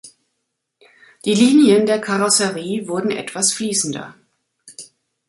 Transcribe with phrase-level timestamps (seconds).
[1.25, 4.15] Die Linien der Karosserie wurden etwas fließender.